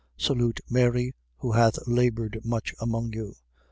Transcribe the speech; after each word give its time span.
Salute 0.17 0.61
Mary, 0.67 1.13
who 1.37 1.51
hath 1.51 1.77
laboured 1.85 2.39
much 2.43 2.73
among 2.79 3.13
you. 3.13 3.35